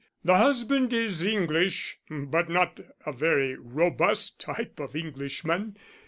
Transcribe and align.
The 0.23 0.35
husband 0.37 0.93
is 0.93 1.23
English, 1.23 1.99
but 2.09 2.49
not 2.49 2.79
a 3.05 3.13
very 3.13 3.53
robust 3.55 4.39
type 4.39 4.79
of 4.79 4.95
Englishman. 4.95 5.77